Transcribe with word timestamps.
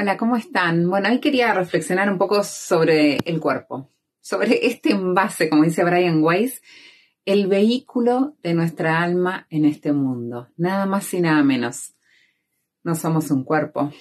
Hola, 0.00 0.16
¿cómo 0.16 0.36
están? 0.36 0.88
Bueno, 0.88 1.08
hoy 1.08 1.18
quería 1.18 1.52
reflexionar 1.52 2.08
un 2.08 2.18
poco 2.18 2.44
sobre 2.44 3.18
el 3.24 3.40
cuerpo, 3.40 3.90
sobre 4.20 4.64
este 4.68 4.92
envase, 4.92 5.50
como 5.50 5.64
dice 5.64 5.82
Brian 5.82 6.22
Weiss, 6.22 6.62
el 7.24 7.48
vehículo 7.48 8.36
de 8.40 8.54
nuestra 8.54 9.02
alma 9.02 9.48
en 9.50 9.64
este 9.64 9.92
mundo, 9.92 10.50
nada 10.56 10.86
más 10.86 11.12
y 11.14 11.20
nada 11.20 11.42
menos. 11.42 11.96
No 12.84 12.94
somos 12.94 13.32
un 13.32 13.42
cuerpo, 13.42 13.92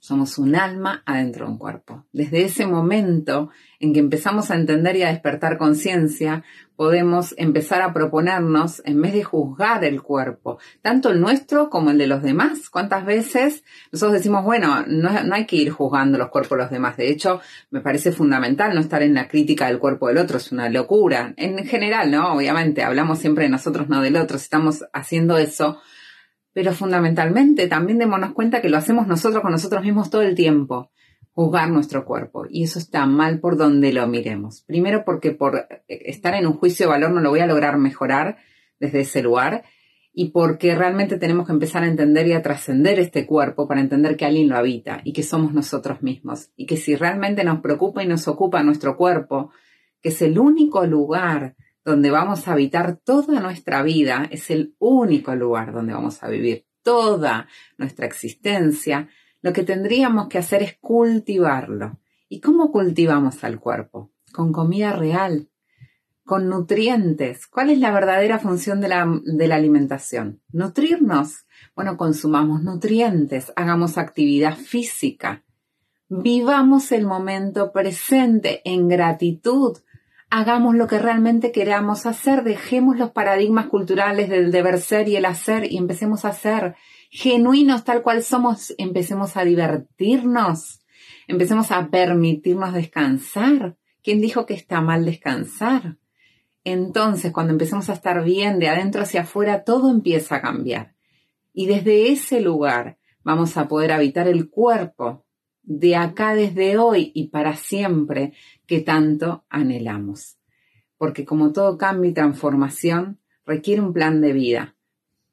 somos 0.00 0.38
un 0.38 0.56
alma 0.56 1.02
adentro 1.04 1.44
de 1.44 1.52
un 1.52 1.58
cuerpo. 1.58 2.06
Desde 2.10 2.42
ese 2.42 2.66
momento 2.66 3.50
en 3.78 3.92
que 3.92 4.00
empezamos 4.00 4.50
a 4.50 4.54
entender 4.54 4.96
y 4.96 5.02
a 5.02 5.08
despertar 5.08 5.58
conciencia, 5.58 6.42
podemos 6.74 7.34
empezar 7.36 7.82
a 7.82 7.92
proponernos, 7.92 8.80
en 8.86 9.02
vez 9.02 9.12
de 9.12 9.22
juzgar 9.22 9.84
el 9.84 10.02
cuerpo, 10.02 10.58
tanto 10.80 11.10
el 11.10 11.20
nuestro 11.20 11.68
como 11.68 11.90
el 11.90 11.98
de 11.98 12.06
los 12.06 12.22
demás. 12.22 12.70
¿Cuántas 12.70 13.04
veces 13.04 13.62
nosotros 13.92 14.14
decimos, 14.14 14.42
bueno, 14.42 14.84
no, 14.86 15.10
hay 15.34 15.44
que 15.44 15.56
ir 15.56 15.70
juzgando 15.70 16.16
los 16.16 16.30
cuerpos 16.30 16.56
de 16.56 16.64
los 16.64 16.70
demás? 16.70 16.96
De 16.96 17.10
hecho, 17.10 17.42
me 17.70 17.82
parece 17.82 18.12
fundamental 18.12 18.74
no 18.74 18.80
estar 18.80 19.02
en 19.02 19.12
la 19.12 19.28
crítica 19.28 19.66
del 19.66 19.78
cuerpo 19.78 20.08
del 20.08 20.16
otro, 20.16 20.38
es 20.38 20.50
una 20.50 20.70
locura. 20.70 21.34
En 21.36 21.58
general, 21.66 22.10
¿no? 22.10 22.32
Obviamente, 22.32 22.82
hablamos 22.82 23.18
siempre 23.18 23.44
de 23.44 23.50
nosotros, 23.50 23.90
no 23.90 24.00
del 24.00 24.16
otro. 24.16 24.38
Si 24.38 24.44
estamos 24.44 24.82
haciendo 24.94 25.36
eso, 25.36 25.82
pero 26.52 26.72
fundamentalmente 26.72 27.68
también 27.68 27.98
démonos 27.98 28.32
cuenta 28.32 28.60
que 28.60 28.68
lo 28.68 28.76
hacemos 28.76 29.06
nosotros 29.06 29.42
con 29.42 29.52
nosotros 29.52 29.82
mismos 29.82 30.10
todo 30.10 30.22
el 30.22 30.34
tiempo, 30.34 30.90
juzgar 31.32 31.70
nuestro 31.70 32.04
cuerpo. 32.04 32.46
Y 32.48 32.64
eso 32.64 32.78
está 32.78 33.06
mal 33.06 33.40
por 33.40 33.56
donde 33.56 33.92
lo 33.92 34.06
miremos. 34.08 34.62
Primero 34.62 35.04
porque 35.04 35.30
por 35.30 35.68
estar 35.88 36.34
en 36.34 36.46
un 36.46 36.54
juicio 36.54 36.86
de 36.86 36.90
valor 36.90 37.12
no 37.12 37.20
lo 37.20 37.30
voy 37.30 37.40
a 37.40 37.46
lograr 37.46 37.78
mejorar 37.78 38.38
desde 38.78 39.00
ese 39.00 39.22
lugar 39.22 39.62
y 40.12 40.30
porque 40.30 40.74
realmente 40.74 41.18
tenemos 41.18 41.46
que 41.46 41.52
empezar 41.52 41.84
a 41.84 41.88
entender 41.88 42.26
y 42.26 42.32
a 42.32 42.42
trascender 42.42 42.98
este 42.98 43.26
cuerpo 43.26 43.68
para 43.68 43.80
entender 43.80 44.16
que 44.16 44.24
alguien 44.24 44.48
lo 44.48 44.56
habita 44.56 45.00
y 45.04 45.12
que 45.12 45.22
somos 45.22 45.54
nosotros 45.54 46.02
mismos. 46.02 46.50
Y 46.56 46.66
que 46.66 46.76
si 46.76 46.96
realmente 46.96 47.44
nos 47.44 47.60
preocupa 47.60 48.02
y 48.02 48.08
nos 48.08 48.26
ocupa 48.26 48.62
nuestro 48.62 48.96
cuerpo, 48.96 49.52
que 50.02 50.08
es 50.08 50.20
el 50.22 50.38
único 50.38 50.84
lugar 50.84 51.54
donde 51.84 52.10
vamos 52.10 52.46
a 52.46 52.52
habitar 52.52 52.96
toda 52.96 53.40
nuestra 53.40 53.82
vida, 53.82 54.28
es 54.30 54.50
el 54.50 54.74
único 54.78 55.34
lugar 55.34 55.72
donde 55.72 55.94
vamos 55.94 56.22
a 56.22 56.28
vivir 56.28 56.66
toda 56.82 57.48
nuestra 57.78 58.06
existencia, 58.06 59.08
lo 59.42 59.52
que 59.52 59.62
tendríamos 59.62 60.28
que 60.28 60.38
hacer 60.38 60.62
es 60.62 60.76
cultivarlo. 60.80 61.98
¿Y 62.28 62.40
cómo 62.40 62.70
cultivamos 62.70 63.42
al 63.42 63.58
cuerpo? 63.58 64.12
Con 64.32 64.52
comida 64.52 64.92
real, 64.92 65.48
con 66.24 66.48
nutrientes. 66.48 67.46
¿Cuál 67.46 67.70
es 67.70 67.78
la 67.78 67.90
verdadera 67.90 68.38
función 68.38 68.80
de 68.80 68.88
la, 68.88 69.56
alimentación? 69.56 70.40
Nutrirnos. 70.52 71.46
Bueno, 71.74 71.96
consumamos 71.96 72.62
nutrientes, 72.62 73.52
hagamos 73.56 73.98
actividad 73.98 74.56
física, 74.56 75.44
vivamos 76.08 76.92
el 76.92 77.06
momento 77.06 77.72
presente 77.72 78.62
en 78.64 78.88
gratitud 78.88 79.78
hagamos 80.30 80.76
lo 80.76 80.86
que 80.86 80.98
realmente 80.98 81.50
queramos 81.50 82.06
hacer, 82.06 82.44
dejemos 82.44 82.96
los 82.96 83.10
paradigmas 83.10 83.66
culturales 83.66 84.28
del 84.30 84.52
deber 84.52 84.80
ser 84.80 85.08
y 85.08 85.16
el 85.16 85.24
hacer 85.24 85.70
y 85.70 85.76
empecemos 85.76 86.24
a 86.24 86.32
ser 86.32 86.76
genuinos 87.10 87.84
tal 87.84 88.02
cual 88.02 88.22
somos, 88.22 88.72
empecemos 88.78 89.36
a 89.36 89.44
divertirnos, 89.44 90.80
empecemos 91.26 91.72
a 91.72 91.88
permitirnos 91.88 92.72
descansar. 92.72 93.76
¿Quién 94.02 94.20
dijo 94.20 94.46
que 94.46 94.54
está 94.54 94.80
mal 94.80 95.04
descansar? 95.04 95.98
Entonces, 96.62 97.32
cuando 97.32 97.52
empecemos 97.52 97.90
a 97.90 97.94
estar 97.94 98.22
bien 98.22 98.60
de 98.60 98.68
adentro 98.68 99.02
hacia 99.02 99.22
afuera, 99.22 99.64
todo 99.64 99.90
empieza 99.90 100.36
a 100.36 100.42
cambiar. 100.42 100.94
Y 101.52 101.66
desde 101.66 102.12
ese 102.12 102.40
lugar 102.40 102.98
vamos 103.24 103.56
a 103.56 103.66
poder 103.66 103.92
habitar 103.92 104.28
el 104.28 104.48
cuerpo 104.48 105.26
de 105.72 105.94
acá 105.94 106.34
desde 106.34 106.78
hoy 106.78 107.12
y 107.14 107.28
para 107.28 107.54
siempre 107.54 108.32
que 108.66 108.80
tanto 108.80 109.44
anhelamos. 109.48 110.36
Porque 110.98 111.24
como 111.24 111.52
todo 111.52 111.78
cambio 111.78 112.10
y 112.10 112.12
transformación, 112.12 113.20
requiere 113.46 113.80
un 113.80 113.92
plan 113.92 114.20
de 114.20 114.32
vida, 114.32 114.74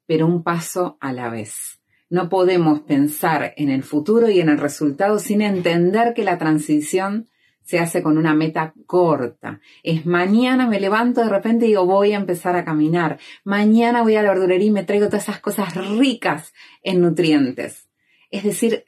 pero 0.06 0.28
un 0.28 0.44
paso 0.44 0.96
a 1.00 1.12
la 1.12 1.28
vez. 1.28 1.80
No 2.08 2.28
podemos 2.28 2.82
pensar 2.82 3.52
en 3.56 3.68
el 3.68 3.82
futuro 3.82 4.30
y 4.30 4.38
en 4.38 4.48
el 4.48 4.58
resultado 4.58 5.18
sin 5.18 5.42
entender 5.42 6.14
que 6.14 6.22
la 6.22 6.38
transición 6.38 7.26
se 7.64 7.80
hace 7.80 8.00
con 8.00 8.16
una 8.16 8.32
meta 8.32 8.74
corta. 8.86 9.60
Es 9.82 10.06
mañana 10.06 10.68
me 10.68 10.78
levanto 10.78 11.20
de 11.20 11.30
repente 11.30 11.64
y 11.64 11.70
digo 11.70 11.84
voy 11.84 12.12
a 12.12 12.16
empezar 12.16 12.54
a 12.54 12.64
caminar. 12.64 13.18
Mañana 13.42 14.02
voy 14.02 14.14
a 14.14 14.22
la 14.22 14.30
verdulería 14.30 14.68
y 14.68 14.70
me 14.70 14.84
traigo 14.84 15.08
todas 15.08 15.24
esas 15.24 15.40
cosas 15.40 15.74
ricas 15.98 16.54
en 16.84 17.00
nutrientes. 17.00 17.88
Es 18.30 18.44
decir, 18.44 18.84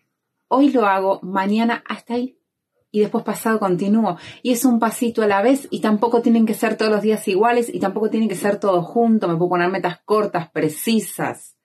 hoy 0.50 0.70
lo 0.70 0.86
hago, 0.86 1.20
mañana 1.22 1.82
hasta 1.88 2.14
ahí. 2.14 2.36
Y 2.92 3.00
después 3.00 3.22
pasado 3.24 3.60
continúo. 3.60 4.18
Y 4.42 4.50
es 4.50 4.64
un 4.64 4.80
pasito 4.80 5.22
a 5.22 5.28
la 5.28 5.42
vez 5.42 5.68
y 5.70 5.80
tampoco 5.80 6.22
tienen 6.22 6.44
que 6.44 6.54
ser 6.54 6.76
todos 6.76 6.90
los 6.90 7.02
días 7.02 7.26
iguales 7.28 7.72
y 7.72 7.78
tampoco 7.78 8.10
tienen 8.10 8.28
que 8.28 8.34
ser 8.34 8.58
todos 8.58 8.84
juntos. 8.84 9.30
Me 9.30 9.36
puedo 9.36 9.50
poner 9.50 9.70
metas 9.70 10.00
cortas, 10.04 10.50
precisas. 10.50 11.56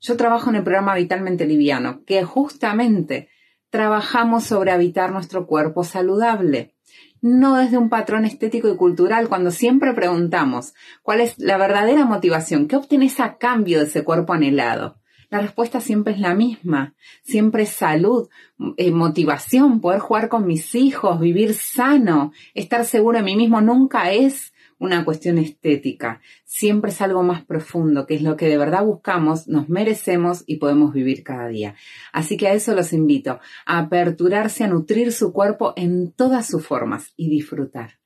Yo 0.00 0.18
trabajo 0.18 0.50
en 0.50 0.56
el 0.56 0.62
programa 0.62 0.94
Vitalmente 0.94 1.46
Liviano, 1.46 2.04
que 2.04 2.24
justamente 2.24 3.30
trabajamos 3.70 4.44
sobre 4.44 4.70
habitar 4.70 5.10
nuestro 5.10 5.46
cuerpo 5.46 5.82
saludable. 5.82 6.74
No 7.22 7.56
desde 7.56 7.78
un 7.78 7.88
patrón 7.88 8.26
estético 8.26 8.68
y 8.68 8.76
cultural, 8.76 9.30
cuando 9.30 9.50
siempre 9.50 9.94
preguntamos 9.94 10.74
cuál 11.02 11.22
es 11.22 11.38
la 11.38 11.56
verdadera 11.56 12.04
motivación, 12.04 12.68
qué 12.68 12.76
obtienes 12.76 13.18
a 13.18 13.38
cambio 13.38 13.78
de 13.78 13.86
ese 13.86 14.04
cuerpo 14.04 14.34
anhelado. 14.34 15.00
La 15.30 15.40
respuesta 15.40 15.80
siempre 15.80 16.14
es 16.14 16.20
la 16.20 16.34
misma, 16.34 16.94
siempre 17.22 17.64
es 17.64 17.70
salud, 17.70 18.28
eh, 18.76 18.90
motivación, 18.90 19.80
poder 19.80 20.00
jugar 20.00 20.28
con 20.28 20.46
mis 20.46 20.74
hijos, 20.74 21.20
vivir 21.20 21.54
sano, 21.54 22.32
estar 22.54 22.84
seguro 22.84 23.18
de 23.18 23.24
mí 23.24 23.36
mismo, 23.36 23.60
nunca 23.60 24.12
es 24.12 24.52
una 24.78 25.04
cuestión 25.04 25.38
estética, 25.38 26.20
siempre 26.44 26.90
es 26.90 27.00
algo 27.00 27.22
más 27.22 27.44
profundo, 27.44 28.06
que 28.06 28.14
es 28.14 28.22
lo 28.22 28.36
que 28.36 28.48
de 28.48 28.58
verdad 28.58 28.84
buscamos, 28.84 29.48
nos 29.48 29.68
merecemos 29.68 30.44
y 30.46 30.56
podemos 30.56 30.92
vivir 30.92 31.22
cada 31.22 31.48
día. 31.48 31.74
Así 32.12 32.36
que 32.36 32.48
a 32.48 32.52
eso 32.52 32.74
los 32.74 32.92
invito, 32.92 33.40
a 33.66 33.78
aperturarse, 33.78 34.64
a 34.64 34.68
nutrir 34.68 35.12
su 35.12 35.32
cuerpo 35.32 35.72
en 35.76 36.12
todas 36.12 36.46
sus 36.46 36.66
formas 36.66 37.12
y 37.16 37.28
disfrutar. 37.28 37.98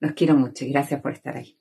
Los 0.00 0.12
quiero 0.12 0.36
mucho 0.36 0.64
y 0.64 0.70
gracias 0.70 1.00
por 1.00 1.12
estar 1.12 1.36
ahí. 1.36 1.58